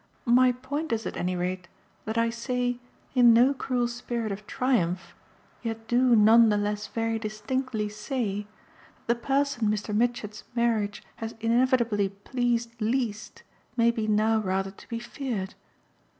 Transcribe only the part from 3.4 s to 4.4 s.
cruel spirit